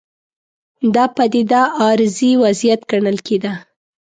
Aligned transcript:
دا 0.95 1.05
پدیده 1.15 1.61
عارضي 1.81 2.31
وضعیت 2.43 2.81
ګڼل 2.91 3.17
کېده. 3.27 3.53